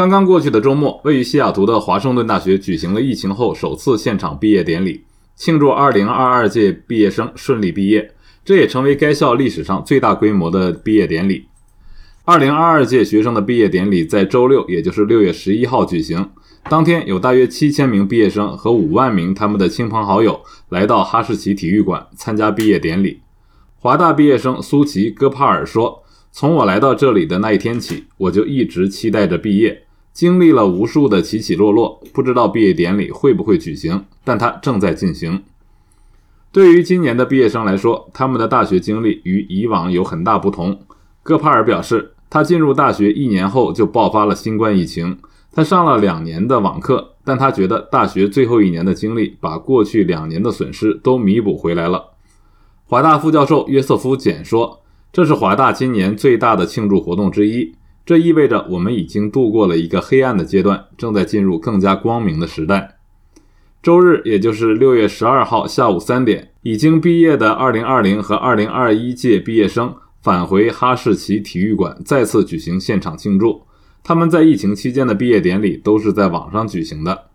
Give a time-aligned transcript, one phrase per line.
[0.00, 5.04] 刚刚过去的周末，位于西雅图的华盛顿大学举行了疫情后首次现场毕业典礼，
[5.36, 8.10] 庆祝2022届毕业生顺利毕业。
[8.42, 11.48] 这也成为该校历史上最大规模的毕业典礼。
[12.24, 16.30] 2022届学生的毕业典礼在周六，也就是6月11号举行。
[16.70, 20.40] 当天有大约7000名毕业生和5万名他们的亲朋好友
[20.70, 23.20] 来到哈士奇体育馆参加毕业典礼。
[23.76, 29.82] 华大毕业生苏琪·戈帕尔说：“从我来到这里的那一天起，我就一直期待着毕业。”
[30.12, 35.42] 经历了无数的起起落落，不知道毕业典礼会不会举行，但它正在进行。
[36.52, 40.80] 对于今年的毕业生来说，他们的大学经历与以往有很大不同。
[41.22, 45.18] 戈帕尔表示，他进入大学一年后就爆发了新冠疫情，
[45.52, 52.10] 他上了两年的网课，但他觉得大学最后一年的经历把过去两年的损失都弥补回来了。
[52.84, 54.80] 华大副教授约瑟夫·简说
[55.12, 57.72] ：“这是华大今年最大的庆祝活动之一。”
[58.10, 62.96] 这意味着我们已经度过了一个黑暗的阶段，正在进入更加光明的时代。
[63.84, 73.62] 周日，也就是六月十二号下午三点，已经毕业的二零二零和二零二一届毕业生返回哈士奇体育馆，再次举行现场庆祝。
[74.02, 77.29] 他们在疫情期间的毕业典礼都是在网上举行的。